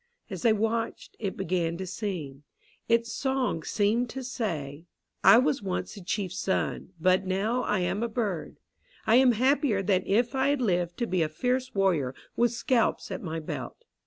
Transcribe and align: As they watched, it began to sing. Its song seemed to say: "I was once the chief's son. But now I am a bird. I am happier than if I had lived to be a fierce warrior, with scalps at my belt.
As 0.31 0.41
they 0.41 0.51
watched, 0.51 1.15
it 1.19 1.37
began 1.37 1.77
to 1.77 1.85
sing. 1.85 2.41
Its 2.89 3.13
song 3.13 3.61
seemed 3.61 4.09
to 4.09 4.23
say: 4.23 4.87
"I 5.23 5.37
was 5.37 5.61
once 5.61 5.93
the 5.93 6.01
chief's 6.01 6.39
son. 6.39 6.89
But 6.99 7.27
now 7.27 7.61
I 7.61 7.81
am 7.81 8.01
a 8.01 8.07
bird. 8.09 8.57
I 9.05 9.17
am 9.17 9.33
happier 9.33 9.83
than 9.83 10.01
if 10.07 10.33
I 10.33 10.47
had 10.47 10.59
lived 10.59 10.97
to 10.97 11.05
be 11.05 11.21
a 11.21 11.29
fierce 11.29 11.75
warrior, 11.75 12.15
with 12.35 12.51
scalps 12.51 13.11
at 13.11 13.21
my 13.21 13.39
belt. 13.39 13.85